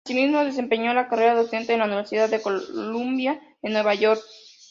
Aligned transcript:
Asimismo, 0.03 0.43
desempeñó 0.43 0.95
la 0.95 1.07
carrera 1.07 1.35
docente 1.35 1.73
en 1.73 1.79
la 1.79 1.85
Universidad 1.85 2.27
de 2.27 2.41
Columbia, 2.41 3.39
en 3.61 3.73
Nueva 3.73 3.93
York. 3.93 4.19